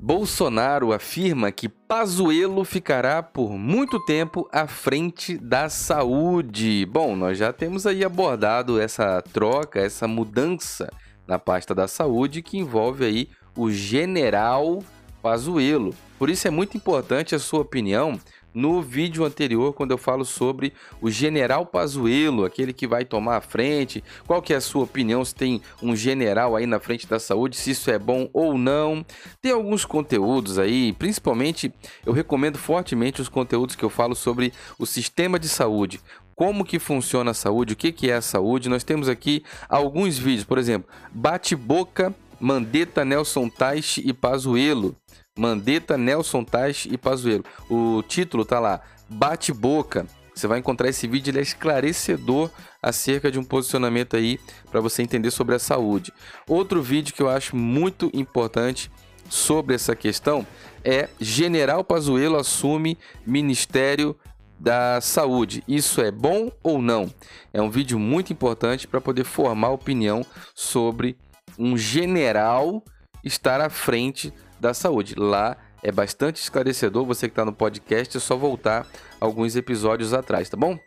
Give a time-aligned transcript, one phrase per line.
[0.00, 6.86] Bolsonaro afirma que Pazuello ficará por muito tempo à frente da saúde.
[6.86, 10.88] Bom, nós já temos aí abordado essa troca, essa mudança
[11.26, 14.78] na pasta da saúde que envolve aí o general
[15.20, 15.92] Pazuello.
[16.16, 18.20] Por isso é muito importante a sua opinião
[18.58, 23.40] no vídeo anterior, quando eu falo sobre o general Pazuello, aquele que vai tomar a
[23.40, 27.20] frente, qual que é a sua opinião, se tem um general aí na frente da
[27.20, 29.06] saúde, se isso é bom ou não.
[29.40, 31.72] Tem alguns conteúdos aí, principalmente
[32.04, 36.00] eu recomendo fortemente os conteúdos que eu falo sobre o sistema de saúde,
[36.34, 38.68] como que funciona a saúde, o que, que é a saúde.
[38.68, 44.96] Nós temos aqui alguns vídeos, por exemplo, bate-boca, Mandetta, Nelson Teich e Pazuello.
[45.38, 47.44] Mandetta, Nelson Tais e Pazuello.
[47.70, 50.06] O título tá lá, Bate-Boca.
[50.34, 52.50] Você vai encontrar esse vídeo, ele é esclarecedor
[52.82, 54.38] acerca de um posicionamento aí
[54.70, 56.12] para você entender sobre a saúde.
[56.46, 58.90] Outro vídeo que eu acho muito importante
[59.28, 60.46] sobre essa questão
[60.84, 64.16] é General Pazuello assume Ministério
[64.58, 65.62] da Saúde.
[65.68, 67.12] Isso é bom ou não?
[67.52, 71.16] É um vídeo muito importante para poder formar opinião sobre
[71.58, 72.82] um general
[73.24, 75.14] estar à frente da saúde.
[75.16, 77.04] Lá é bastante esclarecedor.
[77.04, 78.86] Você que está no podcast, é só voltar
[79.20, 80.78] alguns episódios atrás, tá bom?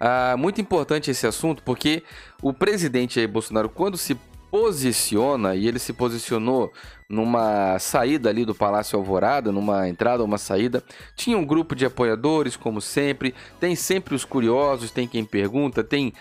[0.00, 2.02] Ah, muito importante esse assunto porque
[2.42, 4.16] o presidente Bolsonaro, quando se
[4.52, 6.70] posiciona, e ele se posicionou
[7.08, 10.84] numa saída ali do Palácio Alvorada, numa entrada ou uma saída,
[11.16, 16.12] tinha um grupo de apoiadores, como sempre, tem sempre os curiosos, tem quem pergunta, tem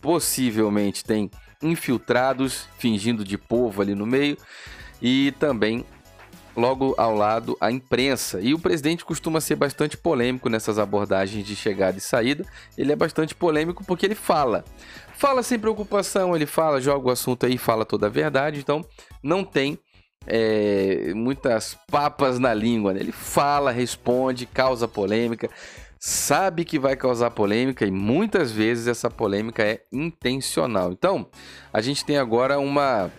[0.00, 1.28] possivelmente tem
[1.60, 4.38] infiltrados fingindo de povo ali no meio
[5.02, 5.84] e também
[6.56, 8.40] logo ao lado a imprensa.
[8.40, 12.44] E o presidente costuma ser bastante polêmico nessas abordagens de chegada e saída.
[12.76, 14.64] Ele é bastante polêmico porque ele fala.
[15.14, 18.60] Fala sem preocupação, ele fala, joga o assunto aí, fala toda a verdade.
[18.60, 18.84] Então
[19.22, 19.78] não tem
[20.26, 22.92] é, muitas papas na língua.
[22.92, 23.00] Né?
[23.00, 25.48] Ele fala, responde, causa polêmica.
[25.98, 30.92] Sabe que vai causar polêmica e muitas vezes essa polêmica é intencional.
[30.92, 31.28] Então,
[31.70, 33.10] a gente tem agora uma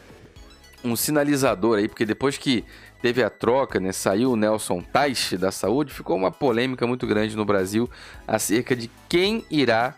[0.83, 2.65] um sinalizador aí, porque depois que
[3.01, 7.35] teve a troca, né, saiu o Nelson Teich da saúde, ficou uma polêmica muito grande
[7.35, 7.89] no Brasil
[8.27, 9.95] acerca de quem irá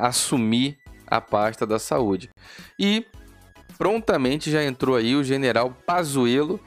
[0.00, 2.30] assumir a pasta da saúde.
[2.78, 3.04] E
[3.76, 6.60] prontamente já entrou aí o general Pazuello,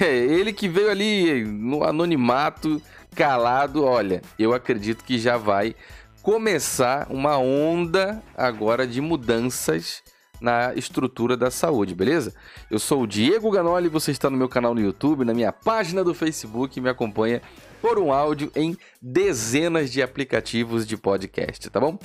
[0.00, 2.82] ele que veio ali no anonimato,
[3.14, 5.74] calado, olha, eu acredito que já vai
[6.22, 10.02] começar uma onda agora de mudanças
[10.40, 12.34] na estrutura da saúde, beleza?
[12.70, 16.02] Eu sou o Diego Ganoli, você está no meu canal no YouTube, na minha página
[16.04, 17.40] do Facebook, me acompanha
[17.86, 21.96] por um áudio em dezenas de aplicativos de podcast, tá bom?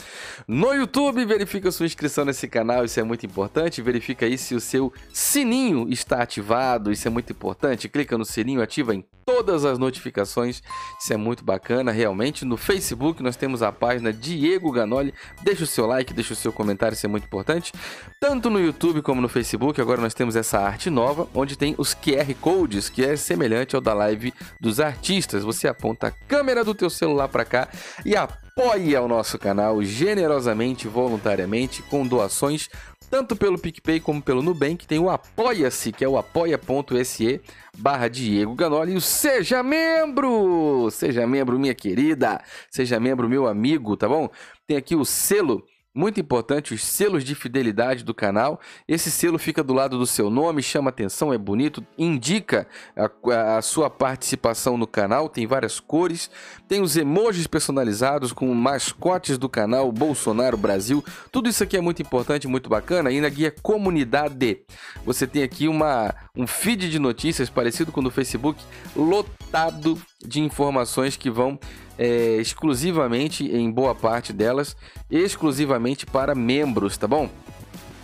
[0.47, 3.81] No YouTube, verifica sua inscrição nesse canal, isso é muito importante.
[3.81, 7.89] Verifica aí se o seu sininho está ativado, isso é muito importante.
[7.89, 10.61] Clica no sininho, ativa em todas as notificações,
[10.99, 12.45] isso é muito bacana, realmente.
[12.45, 15.13] No Facebook, nós temos a página Diego Ganoli.
[15.41, 17.71] Deixa o seu like, deixa o seu comentário, isso é muito importante.
[18.19, 21.95] Tanto no YouTube como no Facebook, agora nós temos essa arte nova, onde tem os
[21.95, 25.43] QR Codes, que é semelhante ao da live dos artistas.
[25.43, 27.67] Você aponta a câmera do teu celular para cá
[28.05, 32.69] e apoia o nosso canal generosamente, voluntariamente, com doações
[33.11, 34.87] tanto pelo PicPay como pelo Nubank.
[34.87, 37.41] Tem o Apoia-se, que é o apoia.se
[37.77, 38.99] barra Diego Ganoli.
[39.01, 40.89] Seja Membro!
[40.89, 42.41] Seja membro, minha querida!
[42.69, 44.29] Seja membro, meu amigo, tá bom?
[44.65, 48.59] Tem aqui o selo muito importante, os selos de fidelidade do canal.
[48.87, 53.61] Esse selo fica do lado do seu nome, chama atenção, é bonito, indica a, a,
[53.61, 55.27] sua participação no canal.
[55.27, 56.29] Tem várias cores,
[56.67, 61.03] tem os emojis personalizados com mascotes do canal Bolsonaro Brasil.
[61.31, 63.11] Tudo isso aqui é muito importante, muito bacana.
[63.11, 64.61] E na guia Comunidade,
[65.05, 68.63] você tem aqui uma, um feed de notícias parecido com o do Facebook,
[68.95, 71.59] lotado de informações que vão
[71.97, 74.75] é, exclusivamente, em boa parte delas,
[75.09, 77.29] exclusivamente para membros, tá bom?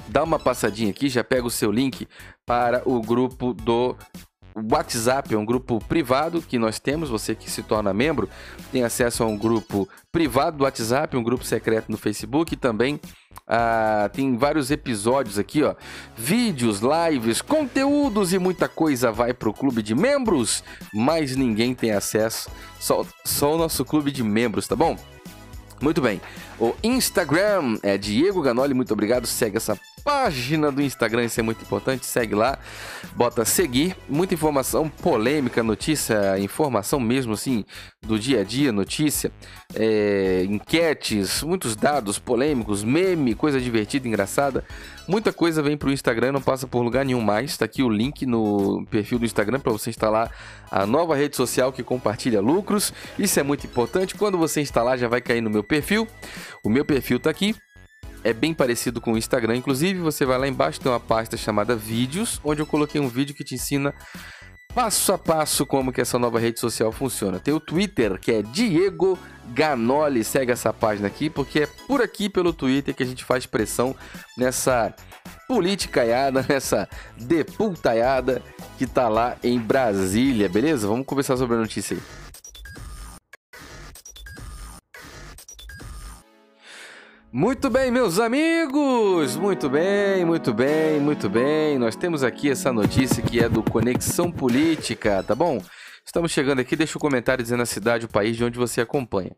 [0.08, 2.08] Dá uma passadinha aqui, já pega o seu link
[2.46, 3.96] para o grupo do
[4.72, 7.10] WhatsApp, é um grupo privado que nós temos.
[7.10, 8.30] Você que se torna membro
[8.72, 13.00] tem acesso a um grupo privado do WhatsApp, um grupo secreto no Facebook e também
[13.46, 15.76] ah, tem vários episódios aqui, ó.
[16.16, 20.64] Vídeos, lives, conteúdos e muita coisa vai pro clube de membros,
[20.94, 22.50] mas ninguém tem acesso,
[22.80, 24.98] só, só o nosso clube de membros, tá bom?
[25.82, 26.20] Muito bem.
[26.60, 29.28] O Instagram é Diego Ganoli, muito obrigado.
[29.28, 32.58] Segue essa página do Instagram, isso é muito importante, segue lá,
[33.14, 37.66] bota seguir, muita informação, polêmica, notícia, informação mesmo assim,
[38.02, 39.34] do dia a dia, notícia,
[39.76, 44.64] é, enquetes, muitos dados polêmicos, meme, coisa divertida, engraçada,
[45.10, 48.26] muita coisa vem pro Instagram, não passa por lugar nenhum mais, tá aqui o link
[48.26, 50.32] no perfil do Instagram para você instalar
[50.72, 55.10] a nova rede social que compartilha lucros, isso é muito importante, quando você instalar já
[55.10, 56.08] vai cair no meu perfil,
[56.64, 57.54] o meu perfil tá aqui,
[58.28, 59.56] é bem parecido com o Instagram.
[59.56, 63.34] Inclusive, você vai lá embaixo, tem uma pasta chamada Vídeos, onde eu coloquei um vídeo
[63.34, 63.94] que te ensina
[64.76, 67.40] passo a passo como que essa nova rede social funciona.
[67.40, 69.18] Tem o Twitter, que é Diego
[69.54, 70.24] Ganoli.
[70.24, 73.96] Segue essa página aqui, porque é por aqui pelo Twitter que a gente faz pressão
[74.38, 74.94] nessa
[75.48, 76.88] politicaiada, nessa
[77.18, 78.44] deputaiada
[78.78, 80.88] que tá lá em Brasília, beleza?
[80.88, 82.27] Vamos conversar sobre a notícia aí.
[87.38, 89.36] Muito bem, meus amigos!
[89.36, 91.78] Muito bem, muito bem, muito bem.
[91.78, 95.62] Nós temos aqui essa notícia que é do Conexão Política, tá bom?
[96.04, 98.82] Estamos chegando aqui, deixa o um comentário dizendo a cidade, o país de onde você
[98.82, 99.36] acompanha.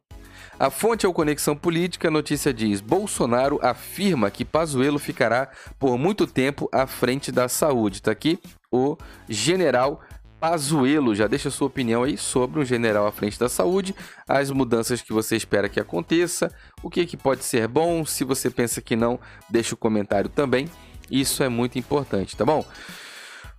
[0.57, 5.97] A fonte é o Conexão Política, a notícia diz: Bolsonaro afirma que Pazuello ficará por
[5.97, 8.01] muito tempo à frente da saúde.
[8.01, 8.39] Tá aqui
[8.71, 8.95] o
[9.27, 9.99] general
[10.39, 13.93] Pazuello, já deixa sua opinião aí sobre um general à frente da saúde,
[14.27, 18.49] as mudanças que você espera que aconteça, o que, que pode ser bom, se você
[18.49, 19.19] pensa que não,
[19.49, 20.69] deixa o comentário também.
[21.11, 22.63] Isso é muito importante, tá bom?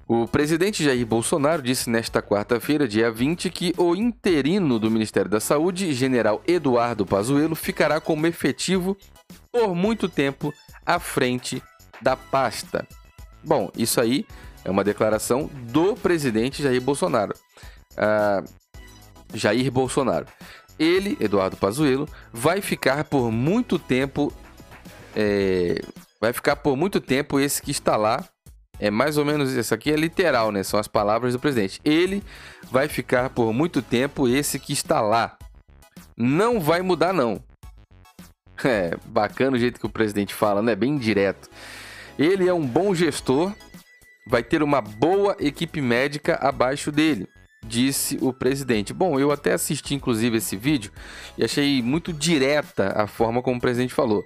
[0.08, 5.38] O presidente Jair Bolsonaro disse nesta quarta-feira, dia 20, que o interino do Ministério da
[5.38, 8.96] Saúde, general Eduardo Pazuello, ficará como efetivo
[9.52, 10.52] por muito tempo
[10.84, 11.62] à frente
[12.02, 12.86] da pasta.
[13.44, 14.26] Bom, isso aí
[14.64, 17.34] é uma declaração do presidente Jair Bolsonaro.
[17.92, 18.48] Uh,
[19.34, 20.26] Jair Bolsonaro.
[20.78, 24.32] Ele, Eduardo Pazuello, vai ficar por muito tempo.
[25.14, 25.80] É,
[26.20, 28.24] vai ficar por muito tempo esse que está lá.
[28.78, 30.62] É mais ou menos isso aqui é literal, né?
[30.62, 31.80] São as palavras do presidente.
[31.84, 32.22] Ele
[32.70, 35.36] vai ficar por muito tempo esse que está lá.
[36.16, 37.42] Não vai mudar, não.
[38.62, 40.74] É bacana o jeito que o presidente fala, né?
[40.74, 41.48] Bem direto.
[42.18, 43.54] Ele é um bom gestor
[44.30, 47.26] vai ter uma boa equipe médica abaixo dele,
[47.66, 48.94] disse o presidente.
[48.94, 50.92] Bom, eu até assisti inclusive esse vídeo
[51.36, 54.24] e achei muito direta a forma como o presidente falou.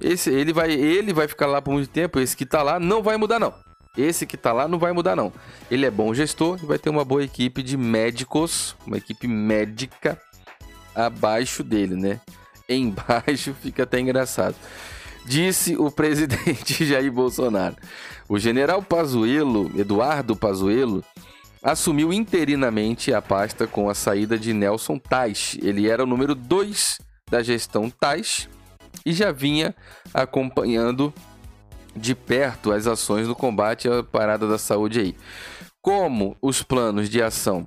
[0.00, 3.02] Esse, ele vai, ele vai ficar lá por muito tempo, esse que tá lá não
[3.02, 3.52] vai mudar não.
[3.98, 5.32] Esse que tá lá não vai mudar não.
[5.68, 10.16] Ele é bom gestor e vai ter uma boa equipe de médicos, uma equipe médica
[10.94, 12.20] abaixo dele, né?
[12.68, 14.54] Embaixo fica até engraçado
[15.24, 17.76] disse o presidente Jair Bolsonaro.
[18.28, 21.04] O general Pazuello, Eduardo Pazuello,
[21.62, 25.56] assumiu interinamente a pasta com a saída de Nelson Tais.
[25.62, 26.98] Ele era o número 2
[27.30, 28.48] da gestão Tais
[29.04, 29.74] e já vinha
[30.12, 31.12] acompanhando
[31.94, 35.16] de perto as ações no combate à parada da saúde aí.
[35.82, 37.66] Como os planos de ação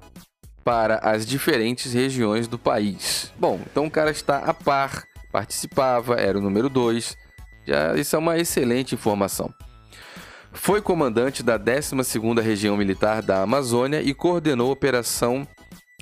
[0.64, 3.34] para as diferentes regiões do país.
[3.38, 7.18] Bom, então o cara está a par, participava, era o número 2,
[7.66, 9.54] já, isso é uma excelente informação.
[10.52, 15.48] Foi comandante da 12ª Região Militar da Amazônia e coordenou a Operação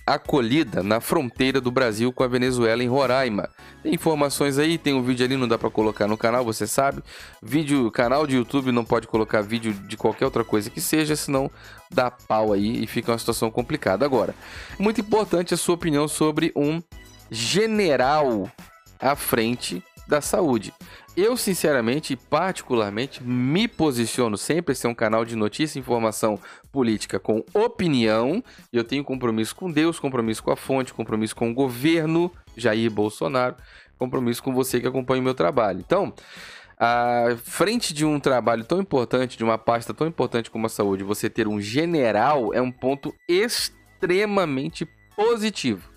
[0.05, 3.47] Acolhida na fronteira do Brasil com a Venezuela em Roraima.
[3.83, 7.03] Tem informações aí, tem um vídeo ali, não dá para colocar no canal, você sabe.
[7.41, 11.49] Vídeo, canal de YouTube não pode colocar vídeo de qualquer outra coisa que seja, senão
[11.89, 14.03] dá pau aí e fica uma situação complicada.
[14.03, 14.35] Agora,
[14.77, 16.81] muito importante a sua opinião sobre um
[17.29, 18.51] general
[18.99, 20.73] à frente da saúde.
[21.15, 26.39] Eu, sinceramente e particularmente, me posiciono sempre ser um canal de notícia e informação
[26.71, 28.41] política com opinião.
[28.71, 33.57] Eu tenho compromisso com Deus, compromisso com a fonte, compromisso com o governo Jair Bolsonaro,
[33.97, 35.79] compromisso com você que acompanha o meu trabalho.
[35.79, 36.13] Então,
[36.79, 41.03] à frente de um trabalho tão importante, de uma pasta tão importante como a saúde,
[41.03, 45.89] você ter um general é um ponto extremamente positivo.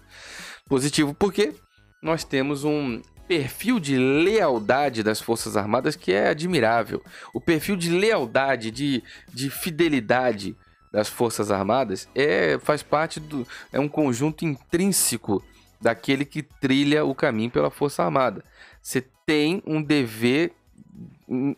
[0.69, 1.55] Positivo porque
[2.03, 7.03] nós temos um perfil de lealdade das Forças Armadas que é admirável.
[7.33, 9.03] O perfil de lealdade, de,
[9.33, 10.57] de fidelidade
[10.93, 15.43] das Forças Armadas é faz parte do é um conjunto intrínseco
[15.81, 18.45] daquele que trilha o caminho pela Força Armada.
[18.81, 20.53] Você tem um dever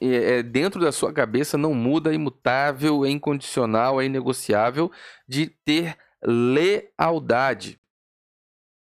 [0.01, 4.91] é, é, dentro da sua cabeça, não muda, é imutável, é incondicional, é inegociável,
[5.29, 7.79] de ter lealdade.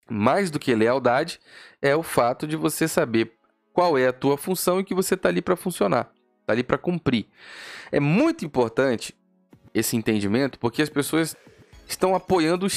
[0.10, 1.40] Mais do que lealdade,
[1.82, 3.34] é o fato de você saber
[3.74, 6.78] qual é a tua função e que você está ali para funcionar, está ali para
[6.78, 7.28] cumprir.
[7.92, 9.16] É muito importante
[9.74, 11.36] esse entendimento porque as pessoas
[11.88, 12.68] estão apoiando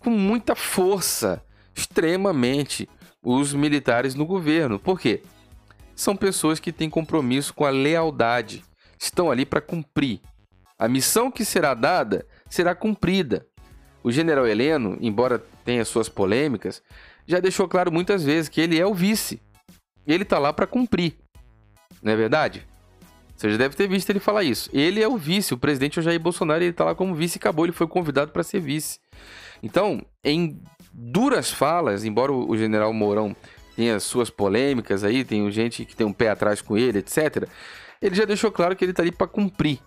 [0.00, 1.42] com muita força,
[1.74, 2.88] extremamente,
[3.22, 4.78] os militares no governo.
[4.78, 5.22] Por quê?
[5.94, 8.64] são pessoas que têm compromisso com a lealdade,
[8.98, 10.20] estão ali para cumprir.
[10.78, 13.46] A missão que será dada será cumprida.
[14.04, 16.82] O general Heleno, embora tenha suas polêmicas,
[17.26, 19.40] já deixou claro muitas vezes que ele é o vice.
[20.06, 21.14] Ele está lá para cumprir.
[22.02, 22.66] Não é verdade?
[23.34, 24.68] Você já deve ter visto ele falar isso.
[24.74, 27.38] Ele é o vice, o presidente é o Jair Bolsonaro, ele está lá como vice
[27.38, 29.00] e acabou, ele foi convidado para ser vice.
[29.62, 30.60] Então, em
[30.92, 33.34] duras falas, embora o general Mourão
[33.74, 37.48] tenha suas polêmicas aí, tem gente que tem um pé atrás com ele, etc.
[38.02, 39.80] Ele já deixou claro que ele está ali para cumprir.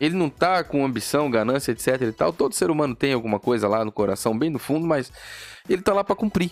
[0.00, 2.32] Ele não tá com ambição, ganância, etc e tal.
[2.32, 5.12] Todo ser humano tem alguma coisa lá no coração, bem no fundo, mas
[5.68, 6.50] ele tá lá para cumprir.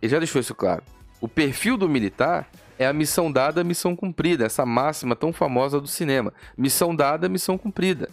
[0.00, 0.82] Ele já deixou isso claro.
[1.20, 5.88] O perfil do militar é a missão dada, missão cumprida, essa máxima tão famosa do
[5.88, 6.32] cinema.
[6.56, 8.08] Missão dada, missão cumprida.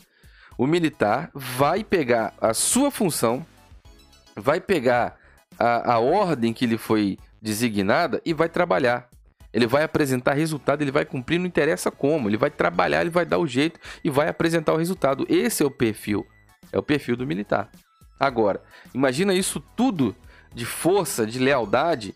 [0.57, 3.45] O militar vai pegar a sua função,
[4.35, 5.17] vai pegar
[5.59, 9.07] a, a ordem que lhe foi designada e vai trabalhar.
[9.55, 12.27] Ele vai apresentar resultado, ele vai cumprir, não interessa como.
[12.27, 15.25] Ele vai trabalhar, ele vai dar o jeito e vai apresentar o resultado.
[15.29, 16.27] Esse é o perfil.
[16.73, 17.69] É o perfil do militar.
[18.19, 18.61] Agora,
[18.93, 20.13] imagina isso tudo
[20.53, 22.13] de força, de lealdade,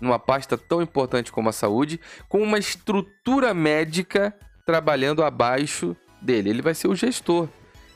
[0.00, 4.32] numa pasta tão importante como a saúde, com uma estrutura médica
[4.64, 6.48] trabalhando abaixo dele.
[6.48, 7.48] Ele vai ser o gestor.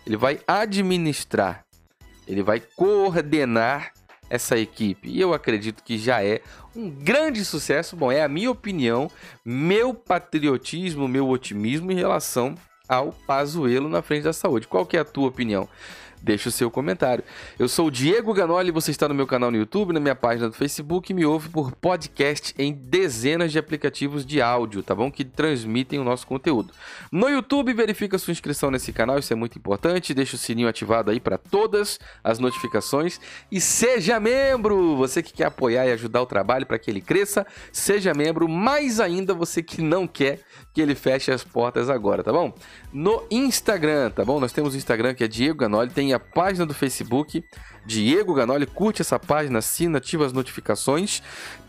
[0.05, 1.65] Ele vai administrar.
[2.27, 3.93] Ele vai coordenar
[4.33, 5.11] essa equipe.
[5.11, 6.41] E eu acredito que já é
[6.75, 7.95] um grande sucesso.
[7.95, 9.11] Bom, é a minha opinião,
[9.45, 12.55] meu patriotismo, meu otimismo em relação
[12.89, 14.67] ao Pazuelo na frente da saúde.
[14.67, 15.69] Qual que é a tua opinião?
[16.23, 17.25] Deixe o seu comentário.
[17.59, 20.49] Eu sou o Diego Ganoli, você está no meu canal no YouTube, na minha página
[20.49, 25.11] do Facebook e me ouve por podcast em dezenas de aplicativos de áudio, tá bom?
[25.11, 26.73] Que transmitem o nosso conteúdo.
[27.11, 30.14] No YouTube, verifica sua inscrição nesse canal, isso é muito importante.
[30.14, 34.97] Deixa o sininho ativado aí para todas as notificações e seja membro!
[34.97, 38.49] Você que quer apoiar e ajudar o trabalho para que ele cresça, seja membro.
[38.49, 40.41] Mais ainda, você que não quer
[40.73, 42.52] que ele feche as portas agora, tá bom?
[42.93, 44.41] No Instagram, tá bom?
[44.41, 47.45] Nós temos o Instagram que é Diego Ganoli, tem a página do Facebook
[47.85, 51.23] Diego Ganoli, curte essa página, assina, ativa as notificações.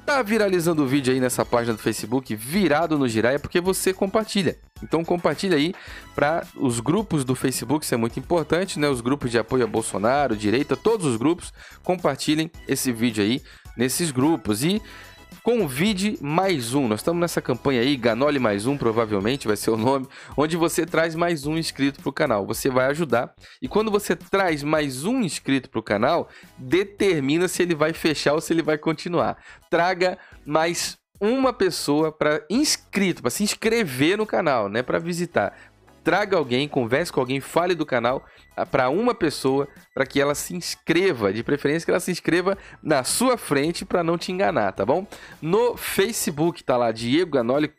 [0.06, 3.94] Tá viralizando o vídeo aí nessa página do Facebook, virado no Girai, é porque você
[3.94, 4.58] compartilha.
[4.82, 5.74] Então compartilha aí
[6.14, 8.90] para os grupos do Facebook, isso é muito importante, né?
[8.90, 13.42] Os grupos de apoio a Bolsonaro, direita, todos os grupos, compartilhem esse vídeo aí
[13.78, 14.64] nesses grupos.
[14.64, 14.82] E
[15.42, 16.88] Convide mais um.
[16.88, 20.86] Nós estamos nessa campanha aí, Ganole mais um, provavelmente vai ser o nome, onde você
[20.86, 22.46] traz mais um inscrito para o canal.
[22.46, 23.34] Você vai ajudar.
[23.62, 28.34] E quando você traz mais um inscrito para o canal, determina se ele vai fechar
[28.34, 29.38] ou se ele vai continuar.
[29.70, 35.56] Traga mais uma pessoa para inscrito, para se inscrever no canal, né, para visitar
[36.04, 40.36] traga alguém, converse com alguém, fale do canal ah, para uma pessoa, para que ela
[40.36, 44.72] se inscreva, de preferência que ela se inscreva na sua frente para não te enganar,
[44.74, 45.08] tá bom?
[45.42, 47.72] No Facebook tá lá Diego Ganoli,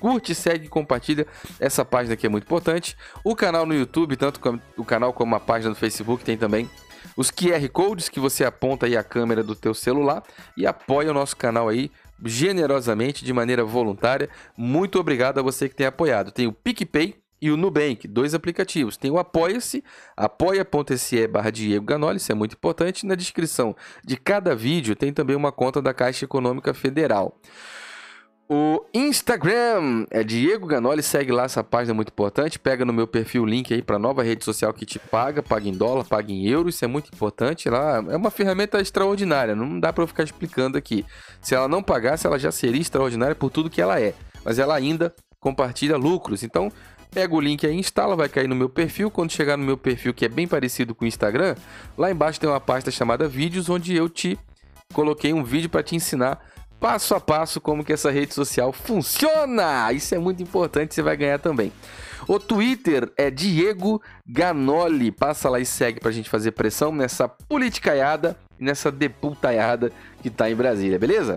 [0.00, 1.26] curte, segue, compartilha
[1.60, 2.96] essa página que é muito importante.
[3.24, 4.40] O canal no YouTube, tanto
[4.76, 6.68] o canal como a página do Facebook tem também
[7.16, 10.22] os QR Codes que você aponta aí a câmera do teu celular
[10.56, 11.90] e apoia o nosso canal aí
[12.24, 14.28] generosamente, de maneira voluntária.
[14.56, 16.32] Muito obrigado a você que tem apoiado.
[16.32, 18.96] Tem o PicPay, e o Nubank, dois aplicativos.
[18.96, 19.84] Tem o Apoia-se,
[20.16, 23.06] apoia.se barra Diego Ganoli, isso é muito importante.
[23.06, 23.74] Na descrição
[24.04, 27.38] de cada vídeo tem também uma conta da Caixa Econômica Federal.
[28.48, 32.60] O Instagram é Diego Ganoli, segue lá essa página muito importante.
[32.60, 35.68] Pega no meu perfil o link aí para nova rede social que te paga, paga
[35.68, 37.68] em dólar, paga em euro, isso é muito importante.
[37.68, 41.04] Lá é uma ferramenta extraordinária, não dá para eu ficar explicando aqui.
[41.40, 44.14] Se ela não pagasse, ela já seria extraordinária por tudo que ela é,
[44.44, 46.44] mas ela ainda compartilha lucros.
[46.44, 46.70] Então,
[47.10, 49.10] Pega o link aí, instala, vai cair no meu perfil.
[49.10, 51.54] Quando chegar no meu perfil, que é bem parecido com o Instagram,
[51.96, 54.38] lá embaixo tem uma pasta chamada Vídeos, onde eu te
[54.92, 56.40] coloquei um vídeo para te ensinar
[56.78, 59.90] passo a passo como que essa rede social funciona.
[59.92, 61.72] Isso é muito importante, você vai ganhar também.
[62.28, 65.10] O Twitter é Diego Ganoli.
[65.10, 70.54] Passa lá e segue pra gente fazer pressão nessa politicaiada nessa deputaiada que tá em
[70.54, 71.36] Brasília, beleza?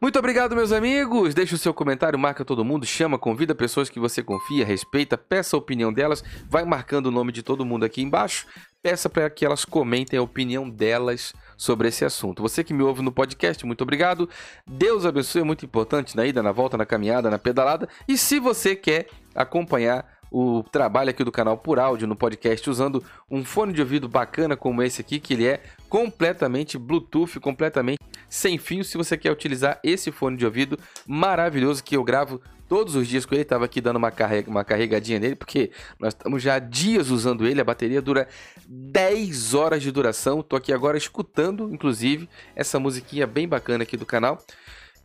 [0.00, 1.34] Muito obrigado, meus amigos.
[1.34, 5.56] Deixe o seu comentário, marca todo mundo, chama, convida pessoas que você confia, respeita, peça
[5.56, 8.46] a opinião delas, vai marcando o nome de todo mundo aqui embaixo.
[8.80, 12.42] Peça para que elas comentem a opinião delas sobre esse assunto.
[12.42, 14.28] Você que me ouve no podcast, muito obrigado.
[14.64, 17.88] Deus abençoe, é muito importante na ida, na volta, na caminhada, na pedalada.
[18.06, 23.02] E se você quer acompanhar o trabalho aqui do canal por áudio no podcast usando
[23.30, 28.58] um fone de ouvido bacana como esse aqui, que ele é completamente Bluetooth, completamente sem
[28.58, 28.84] fio.
[28.84, 33.24] Se você quer utilizar esse fone de ouvido maravilhoso que eu gravo todos os dias
[33.24, 37.08] com ele, estava aqui dando uma, carrega, uma carregadinha nele, porque nós estamos já dias
[37.08, 38.28] usando ele, a bateria dura
[38.68, 40.40] 10 horas de duração.
[40.40, 44.38] Estou aqui agora escutando, inclusive, essa musiquinha bem bacana aqui do canal.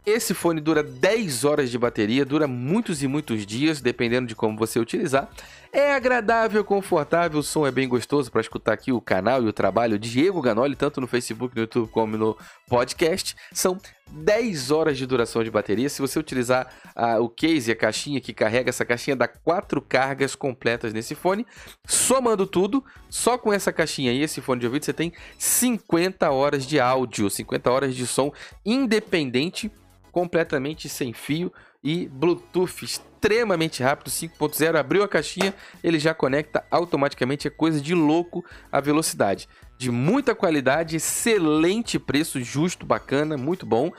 [0.06, 4.58] Esse fone dura 10 horas de bateria, dura muitos e muitos dias, dependendo de como
[4.58, 5.30] você utilizar.
[5.72, 9.54] É agradável, confortável, o som é bem gostoso para escutar aqui o canal e o
[9.54, 13.34] trabalho Diego Ganoli, tanto no Facebook, no YouTube como no podcast.
[13.54, 13.80] São
[14.12, 15.88] 10 horas de duração de bateria.
[15.88, 20.36] Se você utilizar a, o case, a caixinha que carrega, essa caixinha dá 4 cargas
[20.36, 21.48] completas nesse fone.
[21.88, 26.66] Somando tudo, só com essa caixinha e esse fone de ouvido, você tem 50 horas
[26.68, 28.34] de áudio, 50 horas de som
[28.66, 29.72] independente
[30.14, 31.52] completamente sem fio
[31.84, 34.78] e Bluetooth extremamente rápido, 5.0.
[34.78, 35.54] Abriu a caixinha,
[35.84, 37.48] ele já conecta automaticamente.
[37.48, 39.50] É coisa de louco a velocidade.
[39.78, 43.92] De muita qualidade, excelente preço, justo, bacana, muito bom.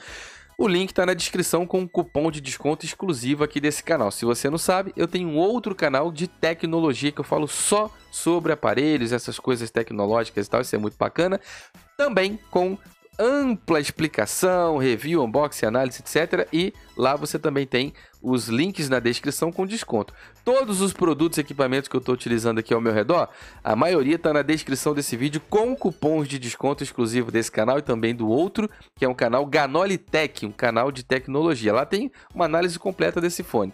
[0.56, 4.12] O link está na descrição com um cupom de desconto exclusivo aqui desse canal.
[4.12, 7.92] Se você não sabe, eu tenho um outro canal de tecnologia que eu falo só
[8.12, 10.60] sobre aparelhos, essas coisas tecnológicas e tal.
[10.60, 11.40] Isso é muito bacana.
[11.96, 12.78] Também com
[13.18, 16.48] ampla explicação, review, unboxing, análise, etc.
[16.52, 20.14] E lá você também tem os links na descrição com desconto.
[20.44, 23.28] Todos os produtos e equipamentos que eu estou utilizando aqui ao meu redor,
[23.62, 27.82] a maioria está na descrição desse vídeo com cupons de desconto exclusivo desse canal e
[27.82, 31.72] também do outro, que é um canal Ganoli Tech, um canal de tecnologia.
[31.72, 33.72] Lá tem uma análise completa desse fone.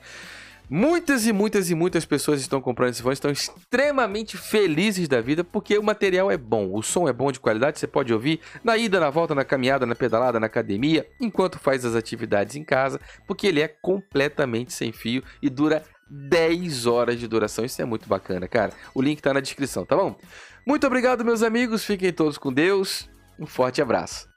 [0.72, 5.42] Muitas e muitas e muitas pessoas estão comprando esse fone, estão extremamente felizes da vida
[5.42, 8.76] porque o material é bom, o som é bom de qualidade, você pode ouvir na
[8.76, 13.00] ida, na volta, na caminhada, na pedalada, na academia, enquanto faz as atividades em casa,
[13.26, 17.64] porque ele é completamente sem fio e dura 10 horas de duração.
[17.64, 18.72] Isso é muito bacana, cara.
[18.94, 20.16] O link está na descrição, tá bom?
[20.64, 21.84] Muito obrigado, meus amigos.
[21.84, 23.10] Fiquem todos com Deus.
[23.40, 24.28] Um forte abraço.